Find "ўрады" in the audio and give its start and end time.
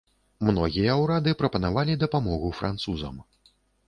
1.01-1.33